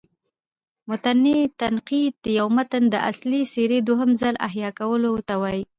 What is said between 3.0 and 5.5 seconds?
اصلي څېرې دوهم ځل احیا کولو ته